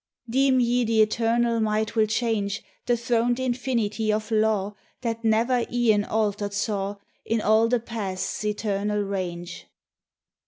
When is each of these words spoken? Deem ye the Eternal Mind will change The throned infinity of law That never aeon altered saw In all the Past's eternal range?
Deem 0.27 0.59
ye 0.59 0.83
the 0.83 0.99
Eternal 1.03 1.59
Mind 1.59 1.91
will 1.91 2.07
change 2.07 2.63
The 2.87 2.97
throned 2.97 3.39
infinity 3.39 4.11
of 4.11 4.31
law 4.31 4.73
That 5.01 5.23
never 5.23 5.63
aeon 5.71 6.05
altered 6.05 6.55
saw 6.55 6.95
In 7.23 7.39
all 7.39 7.67
the 7.67 7.79
Past's 7.79 8.43
eternal 8.43 9.03
range? 9.03 9.67